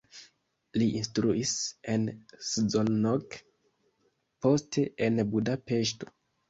Li 0.81 0.87
instruis 1.01 1.51
en 1.93 2.09
Szolnok, 2.49 3.39
poste 4.47 4.89
en 5.11 5.27
Budapeŝto. 5.37 6.15